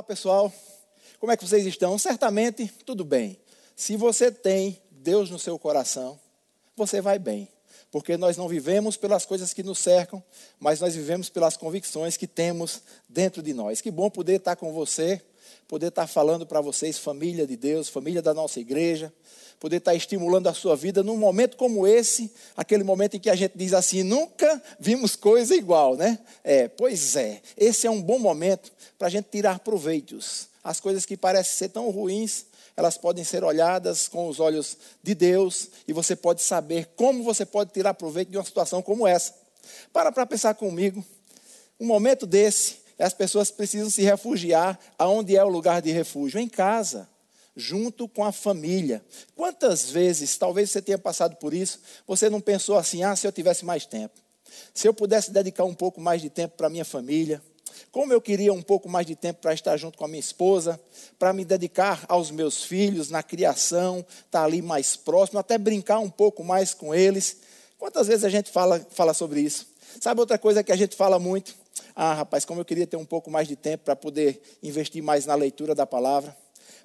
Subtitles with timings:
[0.00, 0.50] Olá, pessoal.
[1.18, 1.98] Como é que vocês estão?
[1.98, 3.38] Certamente tudo bem.
[3.76, 6.18] Se você tem Deus no seu coração,
[6.74, 7.46] você vai bem.
[7.90, 10.24] Porque nós não vivemos pelas coisas que nos cercam,
[10.58, 13.82] mas nós vivemos pelas convicções que temos dentro de nós.
[13.82, 15.22] Que bom poder estar com você,
[15.68, 19.12] poder estar falando para vocês, família de Deus, família da nossa igreja,
[19.60, 23.34] poder estar estimulando a sua vida num momento como esse, aquele momento em que a
[23.34, 26.18] gente diz assim: nunca vimos coisa igual, né?
[26.42, 30.48] É, pois é, esse é um bom momento para a gente tirar proveitos.
[30.64, 35.14] As coisas que parecem ser tão ruins, elas podem ser olhadas com os olhos de
[35.14, 39.34] Deus e você pode saber como você pode tirar proveito de uma situação como essa.
[39.92, 41.04] Para para pensar comigo.
[41.78, 46.38] Um momento desse, as pessoas precisam se refugiar aonde é o lugar de refúgio?
[46.40, 47.08] Em casa,
[47.56, 49.04] junto com a família.
[49.34, 53.32] Quantas vezes, talvez você tenha passado por isso, você não pensou assim: ah, se eu
[53.32, 54.20] tivesse mais tempo,
[54.74, 57.42] se eu pudesse dedicar um pouco mais de tempo para minha família,
[57.92, 60.80] como eu queria um pouco mais de tempo para estar junto com a minha esposa,
[61.18, 66.10] para me dedicar aos meus filhos, na criação, estar ali mais próximo, até brincar um
[66.10, 67.38] pouco mais com eles.
[67.78, 69.66] Quantas vezes a gente fala, fala sobre isso?
[70.00, 71.54] Sabe outra coisa que a gente fala muito?
[71.94, 75.26] Ah, rapaz, como eu queria ter um pouco mais de tempo para poder investir mais
[75.26, 76.36] na leitura da palavra,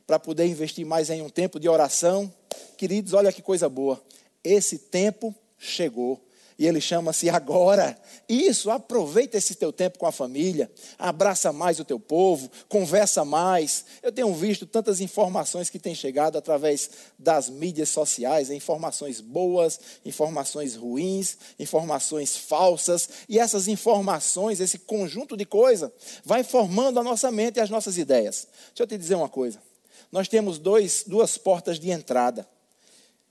[0.05, 2.31] para poder investir mais em um tempo de oração.
[2.77, 4.01] Queridos, olha que coisa boa.
[4.43, 6.21] Esse tempo chegou.
[6.57, 7.97] E ele chama-se agora.
[8.29, 13.85] Isso, aproveita esse teu tempo com a família, abraça mais o teu povo, conversa mais.
[14.01, 16.89] Eu tenho visto tantas informações que têm chegado através
[17.19, 25.45] das mídias sociais, informações boas, informações ruins, informações falsas, e essas informações, esse conjunto de
[25.45, 25.91] coisas,
[26.23, 28.47] vai formando a nossa mente e as nossas ideias.
[28.67, 29.61] Deixa eu te dizer uma coisa.
[30.09, 32.47] Nós temos dois, duas portas de entrada: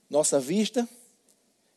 [0.07, 0.87] nossa vista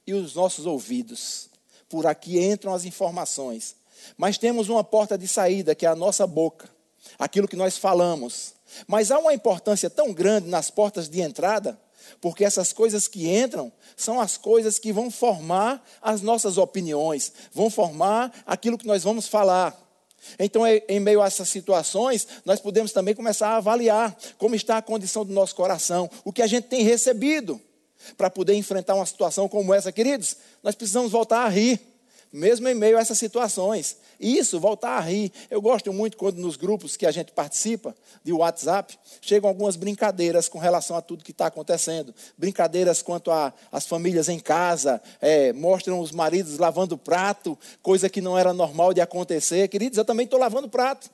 [0.09, 1.51] e os nossos ouvidos.
[1.87, 3.77] Por aqui entram as informações.
[4.17, 6.67] Mas temos uma porta de saída, que é a nossa boca,
[7.19, 8.55] aquilo que nós falamos.
[8.87, 11.79] Mas há uma importância tão grande nas portas de entrada,
[12.23, 17.69] porque essas coisas que entram são as coisas que vão formar as nossas opiniões, vão
[17.69, 19.79] formar aquilo que nós vamos falar.
[20.39, 24.83] Então, em meio a essas situações, nós podemos também começar a avaliar como está a
[24.83, 27.61] condição do nosso coração, o que a gente tem recebido
[28.17, 31.81] para poder enfrentar uma situação como essa, queridos, nós precisamos voltar a rir,
[32.33, 33.97] mesmo em meio a essas situações.
[34.21, 35.33] Isso, voltar a rir.
[35.51, 40.49] Eu gosto muito quando nos grupos que a gente participa, de WhatsApp, chegam algumas brincadeiras
[40.49, 42.15] com relação a tudo que está acontecendo.
[42.37, 43.31] Brincadeiras quanto
[43.71, 48.93] às famílias em casa, é, mostram os maridos lavando prato, coisa que não era normal
[48.93, 49.69] de acontecer.
[49.69, 51.09] Queridos, eu também estou lavando prato.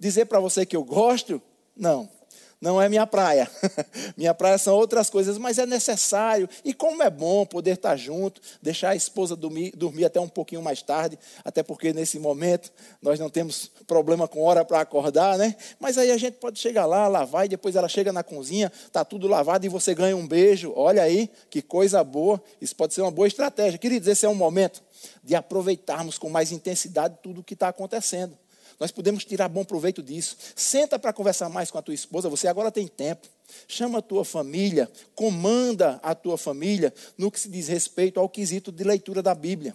[0.00, 1.40] Dizer para você que eu gosto,
[1.76, 2.17] não
[2.60, 3.48] não é minha praia.
[4.16, 6.48] minha praia são outras coisas, mas é necessário.
[6.64, 10.60] E como é bom poder estar junto, deixar a esposa dormir, dormir até um pouquinho
[10.60, 15.54] mais tarde, até porque nesse momento nós não temos problema com hora para acordar, né?
[15.78, 19.04] Mas aí a gente pode chegar lá, lavar, e depois ela chega na cozinha, está
[19.04, 20.72] tudo lavado e você ganha um beijo.
[20.74, 22.42] Olha aí, que coisa boa.
[22.60, 23.78] Isso pode ser uma boa estratégia.
[23.78, 24.82] Queridos, esse é um momento
[25.22, 28.36] de aproveitarmos com mais intensidade tudo o que está acontecendo.
[28.78, 30.36] Nós podemos tirar bom proveito disso.
[30.54, 33.26] Senta para conversar mais com a tua esposa, você agora tem tempo.
[33.66, 38.70] Chama a tua família, comanda a tua família no que se diz respeito ao quesito
[38.70, 39.74] de leitura da Bíblia,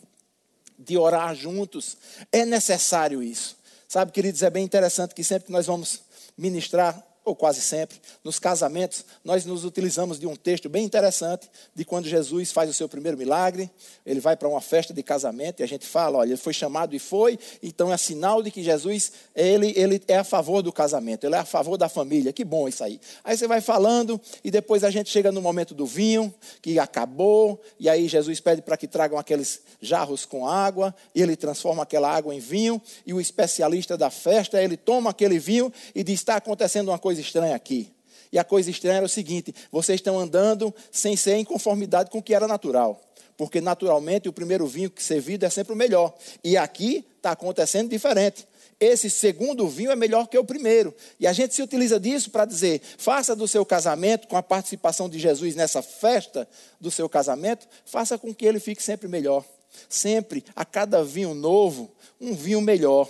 [0.77, 1.97] de orar juntos.
[2.31, 3.57] É necessário isso.
[3.87, 6.01] Sabe, queridos, é bem interessante que sempre que nós vamos
[6.37, 11.85] ministrar ou quase sempre, nos casamentos, nós nos utilizamos de um texto bem interessante de
[11.85, 13.69] quando Jesus faz o seu primeiro milagre,
[14.05, 16.95] ele vai para uma festa de casamento e a gente fala, olha, ele foi chamado
[16.95, 21.25] e foi, então é sinal de que Jesus, ele, ele é a favor do casamento,
[21.25, 22.99] ele é a favor da família, que bom isso aí.
[23.23, 27.61] Aí você vai falando e depois a gente chega no momento do vinho, que acabou,
[27.79, 32.13] e aí Jesus pede para que tragam aqueles jarros com água, e ele transforma aquela
[32.13, 36.35] água em vinho, e o especialista da festa, ele toma aquele vinho e diz, está
[36.35, 37.91] acontecendo uma coisa coisa estranha aqui.
[38.31, 42.17] E a coisa estranha era o seguinte: vocês estão andando sem ser em conformidade com
[42.17, 42.99] o que era natural.
[43.37, 46.15] Porque naturalmente o primeiro vinho que servido é sempre o melhor.
[46.43, 48.47] E aqui está acontecendo diferente.
[48.79, 50.93] Esse segundo vinho é melhor que o primeiro.
[51.19, 55.07] E a gente se utiliza disso para dizer: faça do seu casamento, com a participação
[55.07, 56.47] de Jesus nessa festa
[56.81, 59.45] do seu casamento, faça com que ele fique sempre melhor.
[59.89, 63.09] Sempre, a cada vinho novo, um vinho melhor.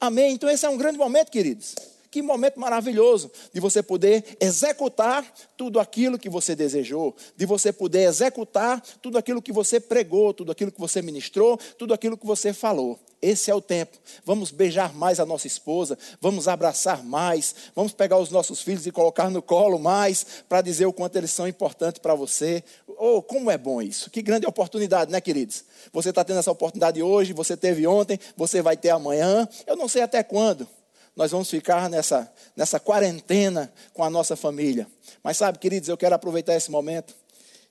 [0.00, 0.32] Amém?
[0.32, 1.74] Então esse é um grande momento, queridos.
[2.10, 5.24] Que momento maravilhoso de você poder executar
[5.56, 10.50] tudo aquilo que você desejou, de você poder executar tudo aquilo que você pregou, tudo
[10.50, 12.98] aquilo que você ministrou, tudo aquilo que você falou.
[13.20, 13.98] Esse é o tempo.
[14.24, 18.92] Vamos beijar mais a nossa esposa, vamos abraçar mais, vamos pegar os nossos filhos e
[18.92, 22.62] colocar no colo mais, para dizer o quanto eles são importantes para você.
[22.86, 24.08] Oh, como é bom isso!
[24.08, 25.64] Que grande oportunidade, né, queridos?
[25.92, 29.88] Você está tendo essa oportunidade hoje, você teve ontem, você vai ter amanhã, eu não
[29.88, 30.68] sei até quando
[31.18, 34.86] nós vamos ficar nessa, nessa quarentena com a nossa família.
[35.20, 37.12] Mas sabe, queridos, eu quero aproveitar esse momento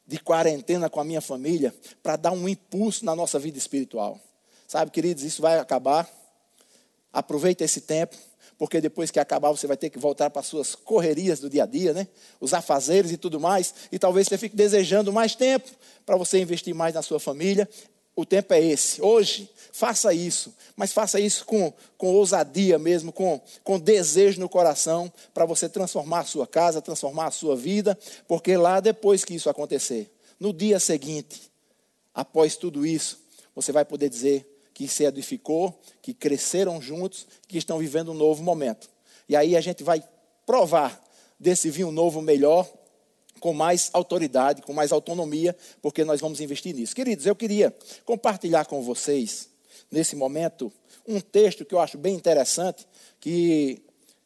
[0.06, 1.74] de quarentena com a minha família
[2.04, 4.20] para dar um impulso na nossa vida espiritual.
[4.68, 6.10] Sabe, queridos, isso vai acabar.
[7.14, 8.18] Aproveita esse tempo,
[8.58, 11.64] porque depois que acabar você vai ter que voltar para as suas correrias do dia
[11.64, 12.06] a dia, né?
[12.42, 15.70] Os afazeres e tudo mais, e talvez você fique desejando mais tempo
[16.06, 17.68] para você investir mais na sua família.
[18.18, 19.00] O tempo é esse.
[19.00, 25.14] Hoje, faça isso, mas faça isso com, com ousadia mesmo, com, com desejo no coração,
[25.36, 27.96] para você transformar a sua casa, transformar a sua vida,
[28.28, 31.52] porque lá depois que isso acontecer, no dia seguinte,
[32.12, 33.20] após tudo isso,
[33.54, 38.42] você vai poder dizer que se edificou, que cresceram juntos, que estão vivendo um novo
[38.42, 38.90] momento.
[39.30, 40.04] E aí a gente vai
[40.44, 41.00] provar
[41.40, 42.68] desse vinho novo melhor
[43.40, 46.96] com mais autoridade, com mais autonomia, porque nós vamos investir nisso.
[46.96, 47.74] Queridos, eu queria
[48.06, 49.50] compartilhar com vocês,
[49.92, 50.72] nesse momento,
[51.08, 52.88] um texto que eu acho bem interessante,
[53.20, 53.82] que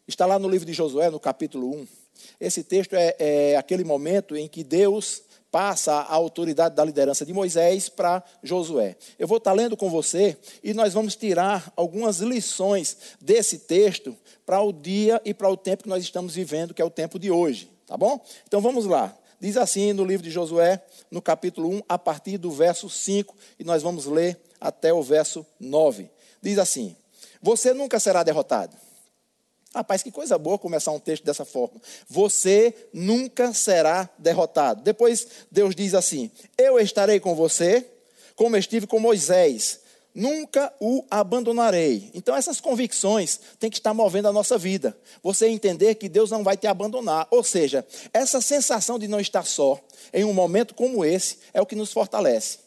[0.07, 1.87] está lá no livro de Josué, no capítulo 1.
[2.39, 7.33] Esse texto é, é aquele momento em que Deus passa a autoridade da liderança de
[7.33, 8.95] Moisés para Josué.
[9.19, 14.15] Eu vou estar lendo com você e nós vamos tirar algumas lições desse texto
[14.45, 17.19] para o dia e para o tempo que nós estamos vivendo, que é o tempo
[17.19, 17.69] de hoje.
[17.91, 18.23] Tá bom?
[18.47, 19.13] Então vamos lá.
[19.37, 23.65] Diz assim no livro de Josué, no capítulo 1, a partir do verso 5, e
[23.65, 26.09] nós vamos ler até o verso 9.
[26.41, 26.95] Diz assim:
[27.41, 28.77] Você nunca será derrotado.
[29.75, 31.81] Rapaz, que coisa boa começar um texto dessa forma.
[32.07, 34.83] Você nunca será derrotado.
[34.83, 37.85] Depois Deus diz assim: Eu estarei com você,
[38.37, 39.80] como estive com Moisés
[40.13, 42.11] nunca o abandonarei.
[42.13, 44.97] Então, essas convicções têm que estar movendo a nossa vida.
[45.23, 47.27] Você entender que Deus não vai te abandonar.
[47.31, 49.79] Ou seja, essa sensação de não estar só,
[50.13, 52.59] em um momento como esse, é o que nos fortalece.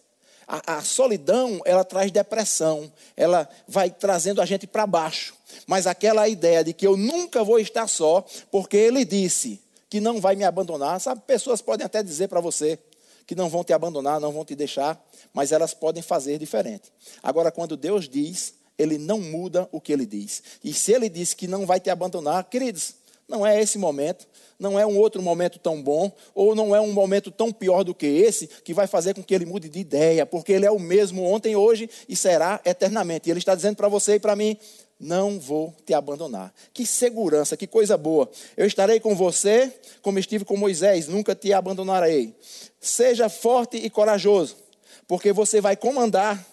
[0.47, 5.35] A, a solidão, ela traz depressão, ela vai trazendo a gente para baixo.
[5.67, 10.21] Mas aquela ideia de que eu nunca vou estar só, porque Ele disse que não
[10.21, 11.23] vai me abandonar, sabe?
[11.27, 12.79] Pessoas podem até dizer para você
[13.27, 16.93] que não vão te abandonar, não vão te deixar, mas elas podem fazer diferente.
[17.23, 20.43] Agora, quando Deus diz, Ele não muda o que Ele diz.
[20.63, 22.95] E se Ele diz que não vai te abandonar, queridos,
[23.29, 24.27] não é esse momento,
[24.59, 27.95] não é um outro momento tão bom, ou não é um momento tão pior do
[27.95, 30.79] que esse, que vai fazer com que ele mude de ideia, porque ele é o
[30.79, 33.29] mesmo ontem, hoje e será eternamente.
[33.29, 34.57] E ele está dizendo para você e para mim:
[35.05, 36.53] não vou te abandonar.
[36.73, 38.29] Que segurança, que coisa boa.
[38.57, 39.73] Eu estarei com você,
[40.03, 42.35] como estive com Moisés, nunca te abandonarei.
[42.81, 44.65] Seja forte e corajoso
[45.07, 46.45] porque você vai comandar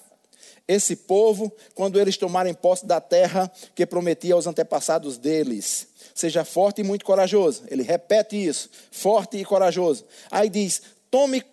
[0.68, 5.88] esse povo quando eles tomarem posse da terra que prometia aos antepassados deles.
[6.13, 7.63] Seja forte e muito corajoso.
[7.68, 10.06] Ele repete isso: forte e corajoso.
[10.30, 11.44] Aí diz: tome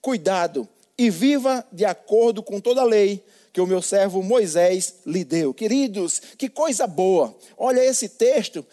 [0.00, 5.24] cuidado e viva de acordo com toda a lei que o meu servo Moisés lhe
[5.24, 5.54] deu.
[5.54, 7.36] Queridos, que coisa boa.
[7.56, 8.66] Olha esse texto.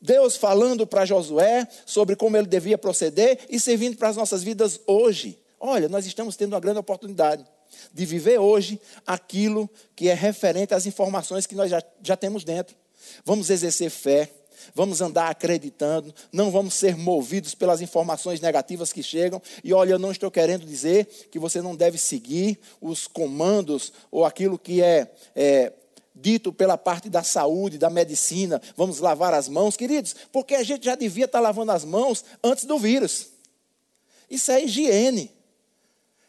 [0.00, 4.80] Deus falando para Josué sobre como ele devia proceder e servindo para as nossas vidas
[4.86, 5.38] hoje.
[5.58, 7.44] Olha, nós estamos tendo uma grande oportunidade
[7.92, 12.76] de viver hoje aquilo que é referente às informações que nós já, já temos dentro.
[13.24, 14.30] Vamos exercer fé,
[14.74, 19.40] vamos andar acreditando, não vamos ser movidos pelas informações negativas que chegam.
[19.62, 24.24] E olha, eu não estou querendo dizer que você não deve seguir os comandos ou
[24.24, 25.72] aquilo que é, é
[26.14, 30.86] dito pela parte da saúde, da medicina, vamos lavar as mãos, queridos, porque a gente
[30.86, 33.28] já devia estar lavando as mãos antes do vírus.
[34.30, 35.30] Isso é higiene.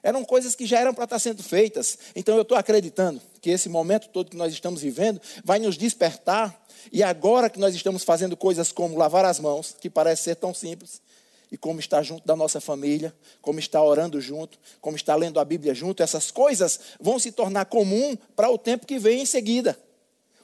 [0.03, 1.97] Eram coisas que já eram para estar sendo feitas.
[2.15, 6.53] Então eu estou acreditando que esse momento todo que nós estamos vivendo vai nos despertar.
[6.91, 10.53] E agora que nós estamos fazendo coisas como lavar as mãos, que parece ser tão
[10.53, 11.01] simples,
[11.49, 15.45] e como estar junto da nossa família, como estar orando junto, como estar lendo a
[15.45, 19.79] Bíblia junto, essas coisas vão se tornar comum para o tempo que vem em seguida.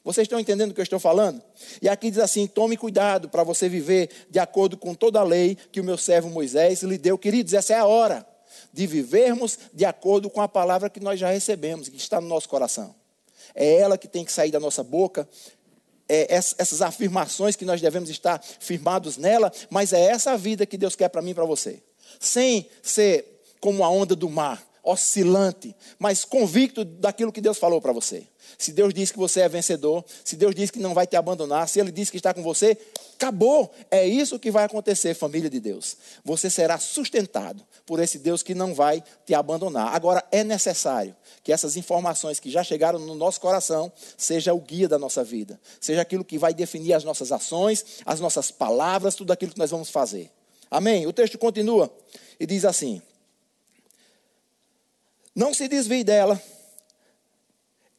[0.01, 1.43] Vocês estão entendendo o que eu estou falando?
[1.81, 5.57] E aqui diz assim: tome cuidado para você viver de acordo com toda a lei
[5.74, 7.17] que o meu servo Moisés lhe deu.
[7.17, 8.32] Queridos, essa é a hora
[8.72, 12.50] de vivermos de acordo com a palavra que nós já recebemos, que está no nosso
[12.50, 12.95] coração.
[13.55, 15.27] É ela que tem que sair da nossa boca,
[16.07, 20.77] é essas afirmações que nós devemos estar firmados nela, mas é essa a vida que
[20.77, 21.81] Deus quer para mim e para você.
[22.19, 27.93] Sem ser como a onda do mar, oscilante, mas convicto daquilo que Deus falou para
[27.93, 28.27] você.
[28.57, 31.69] Se Deus diz que você é vencedor, se Deus diz que não vai te abandonar,
[31.69, 32.77] se Ele diz que está com você,
[33.15, 33.71] acabou.
[33.89, 35.95] É isso que vai acontecer, família de Deus.
[36.25, 39.95] Você será sustentado por esse Deus que não vai te abandonar.
[39.95, 44.89] Agora, é necessário que essas informações que já chegaram no nosso coração seja o guia
[44.89, 49.31] da nossa vida, seja aquilo que vai definir as nossas ações, as nossas palavras, tudo
[49.31, 50.29] aquilo que nós vamos fazer.
[50.69, 51.07] Amém?
[51.07, 51.89] O texto continua
[52.39, 53.01] e diz assim:
[55.35, 56.41] Não se desvie dela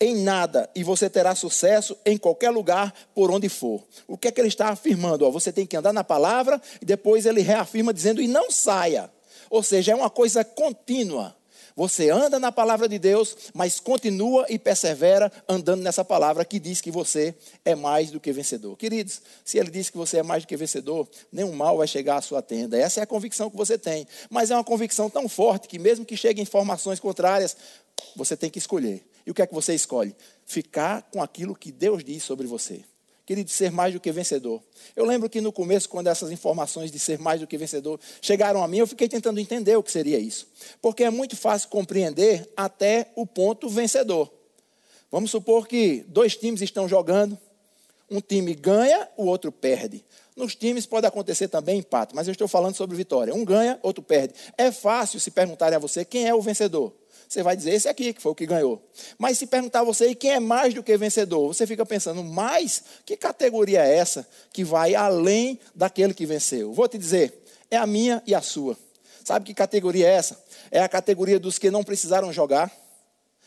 [0.00, 3.82] em nada e você terá sucesso em qualquer lugar por onde for.
[4.06, 5.30] O que é que ele está afirmando?
[5.32, 9.10] Você tem que andar na palavra e depois ele reafirma dizendo e não saia.
[9.50, 11.36] Ou seja, é uma coisa contínua.
[11.76, 16.80] Você anda na palavra de Deus, mas continua e persevera andando nessa palavra que diz
[16.80, 18.76] que você é mais do que vencedor.
[18.76, 22.18] Queridos, se ele diz que você é mais do que vencedor, nenhum mal vai chegar
[22.18, 22.78] à sua tenda.
[22.78, 24.06] Essa é a convicção que você tem.
[24.30, 27.56] Mas é uma convicção tão forte que, mesmo que cheguem informações contrárias,
[28.14, 29.04] você tem que escolher.
[29.26, 30.14] E o que é que você escolhe?
[30.46, 32.84] Ficar com aquilo que Deus diz sobre você.
[33.26, 34.62] Querido, ser mais do que vencedor.
[34.94, 38.62] Eu lembro que no começo, quando essas informações de ser mais do que vencedor chegaram
[38.62, 40.46] a mim, eu fiquei tentando entender o que seria isso.
[40.82, 44.30] Porque é muito fácil compreender até o ponto vencedor.
[45.10, 47.38] Vamos supor que dois times estão jogando,
[48.10, 50.04] um time ganha, o outro perde.
[50.36, 53.34] Nos times pode acontecer também empate, mas eu estou falando sobre vitória.
[53.34, 54.34] Um ganha, outro perde.
[54.58, 56.92] É fácil se perguntarem a você quem é o vencedor.
[57.28, 58.82] Você vai dizer esse aqui, que foi o que ganhou.
[59.18, 61.48] Mas se perguntar a você, e quem é mais do que vencedor?
[61.48, 62.84] Você fica pensando, mais?
[63.04, 66.72] Que categoria é essa que vai além daquele que venceu?
[66.72, 68.76] Vou te dizer, é a minha e a sua.
[69.24, 70.44] Sabe que categoria é essa?
[70.70, 72.70] É a categoria dos que não precisaram jogar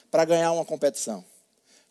[0.09, 1.23] para ganhar uma competição.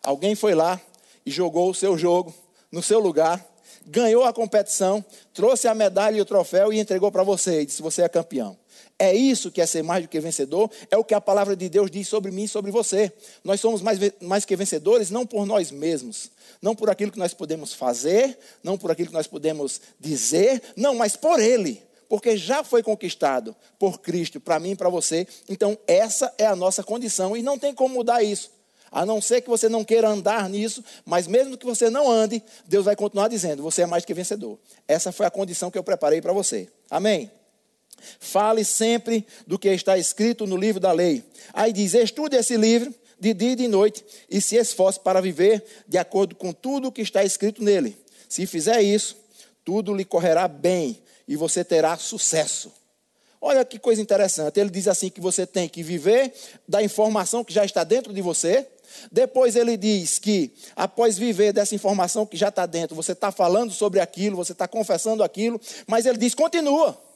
[0.02, 0.80] Alguém foi lá
[1.24, 2.34] e jogou o seu jogo
[2.70, 3.44] no seu lugar,
[3.86, 7.82] ganhou a competição, trouxe a medalha e o troféu e entregou para você e disse:
[7.82, 8.56] Você é campeão.
[8.98, 11.68] É isso que é ser mais do que vencedor, é o que a palavra de
[11.68, 13.12] Deus diz sobre mim e sobre você.
[13.44, 16.30] Nós somos mais, mais que vencedores não por nós mesmos,
[16.62, 20.94] não por aquilo que nós podemos fazer, não por aquilo que nós podemos dizer, não,
[20.94, 25.28] mas por Ele, porque já foi conquistado por Cristo, para mim e para você.
[25.46, 28.55] Então, essa é a nossa condição e não tem como mudar isso.
[28.96, 32.42] A não ser que você não queira andar nisso, mas mesmo que você não ande,
[32.66, 34.58] Deus vai continuar dizendo: você é mais que vencedor.
[34.88, 36.66] Essa foi a condição que eu preparei para você.
[36.90, 37.30] Amém?
[38.18, 41.22] Fale sempre do que está escrito no livro da lei.
[41.52, 45.62] Aí diz: estude esse livro de dia e de noite e se esforce para viver
[45.86, 47.98] de acordo com tudo o que está escrito nele.
[48.26, 49.14] Se fizer isso,
[49.62, 52.72] tudo lhe correrá bem e você terá sucesso.
[53.42, 54.58] Olha que coisa interessante.
[54.58, 56.32] Ele diz assim que você tem que viver
[56.66, 58.66] da informação que já está dentro de você.
[59.10, 63.72] Depois ele diz que, após viver dessa informação que já está dentro, você está falando
[63.72, 67.06] sobre aquilo, você está confessando aquilo, mas ele diz: continua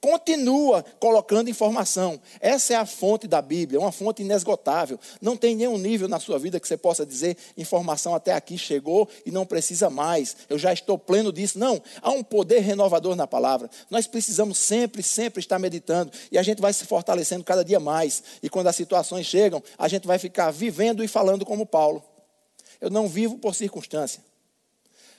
[0.00, 2.20] continua colocando informação.
[2.40, 4.98] Essa é a fonte da Bíblia, uma fonte inesgotável.
[5.20, 9.08] Não tem nenhum nível na sua vida que você possa dizer informação até aqui chegou
[9.24, 10.36] e não precisa mais.
[10.48, 11.58] Eu já estou pleno disso.
[11.58, 13.70] Não, há um poder renovador na palavra.
[13.90, 18.22] Nós precisamos sempre, sempre estar meditando e a gente vai se fortalecendo cada dia mais.
[18.42, 22.02] E quando as situações chegam, a gente vai ficar vivendo e falando como Paulo.
[22.80, 24.22] Eu não vivo por circunstância.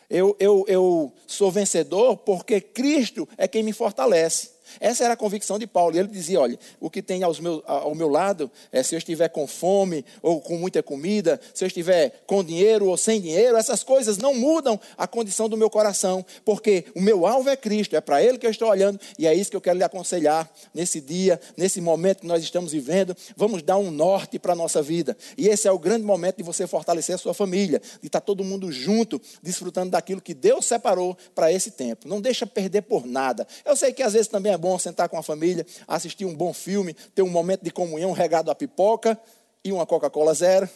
[0.10, 4.55] Eu, eu, eu sou vencedor porque Cristo é quem me fortalece.
[4.80, 5.96] Essa era a convicção de Paulo.
[5.96, 9.48] E ele dizia: olha, o que tem ao meu lado, é, se eu estiver com
[9.48, 14.18] fome ou com muita comida, se eu estiver com dinheiro ou sem dinheiro, essas coisas
[14.18, 18.22] não mudam a condição do meu coração, porque o meu alvo é Cristo, é para
[18.22, 21.40] Ele que eu estou olhando, e é isso que eu quero lhe aconselhar nesse dia,
[21.58, 23.16] nesse momento que nós estamos vivendo.
[23.36, 25.18] Vamos dar um norte para a nossa vida.
[25.38, 28.44] E esse é o grande momento de você fortalecer a sua família, de estar todo
[28.44, 32.08] mundo junto, desfrutando daquilo que Deus separou para esse tempo.
[32.08, 33.48] Não deixa perder por nada.
[33.64, 36.52] Eu sei que às vezes também é bom sentar com a família, assistir um bom
[36.52, 39.16] filme, ter um momento de comunhão regado a pipoca
[39.64, 40.68] e uma Coca-Cola zero.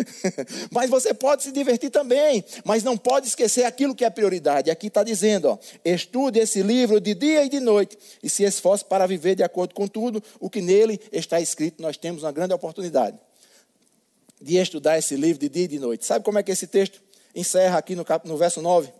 [0.72, 4.70] mas você pode se divertir também, mas não pode esquecer aquilo que é prioridade.
[4.70, 8.82] Aqui está dizendo: ó, estude esse livro de dia e de noite e se esforce
[8.82, 11.82] para viver de acordo com tudo o que nele está escrito.
[11.82, 13.18] Nós temos uma grande oportunidade
[14.40, 16.06] de estudar esse livro de dia e de noite.
[16.06, 17.02] Sabe como é que esse texto
[17.34, 18.26] encerra aqui no, cap...
[18.26, 18.90] no verso 9?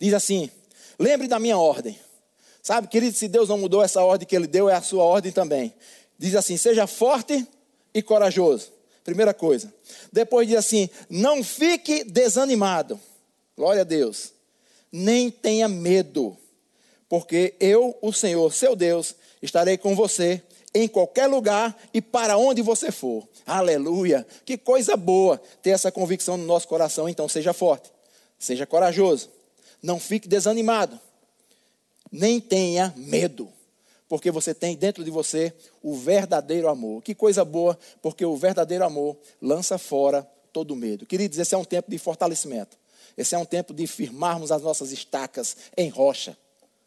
[0.00, 0.50] Diz assim:
[0.98, 2.07] Lembre da minha ordem.
[2.68, 5.32] Sabe, querido, se Deus não mudou essa ordem que Ele deu, é a sua ordem
[5.32, 5.72] também.
[6.18, 7.48] Diz assim: seja forte
[7.94, 8.70] e corajoso.
[9.02, 9.72] Primeira coisa.
[10.12, 13.00] Depois diz assim: não fique desanimado.
[13.56, 14.34] Glória a Deus.
[14.92, 16.36] Nem tenha medo,
[17.08, 20.42] porque eu, o Senhor, seu Deus, estarei com você
[20.74, 23.26] em qualquer lugar e para onde você for.
[23.46, 24.26] Aleluia!
[24.44, 27.08] Que coisa boa ter essa convicção no nosso coração.
[27.08, 27.90] Então, seja forte,
[28.38, 29.30] seja corajoso,
[29.82, 31.00] não fique desanimado
[32.10, 33.48] nem tenha medo,
[34.08, 37.02] porque você tem dentro de você o verdadeiro amor.
[37.02, 41.06] Que coisa boa, porque o verdadeiro amor lança fora todo medo.
[41.06, 42.76] Queridos, esse é um tempo de fortalecimento.
[43.16, 46.36] Esse é um tempo de firmarmos as nossas estacas em rocha.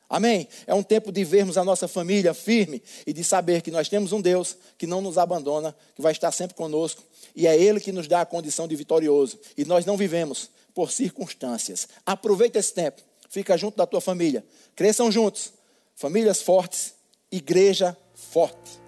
[0.10, 0.48] Amém?
[0.68, 4.12] É um tempo de vermos a nossa família firme e de saber que nós temos
[4.12, 7.04] um Deus que não nos abandona, que vai estar sempre conosco
[7.36, 9.40] e é Ele que nos dá a condição de vitorioso.
[9.58, 11.88] E nós não vivemos por circunstâncias.
[12.06, 14.46] Aproveita esse tempo fica junto da tua família.
[14.76, 15.54] Cresçam juntos.
[15.96, 16.94] Famílias fortes,
[17.32, 18.81] igreja forte.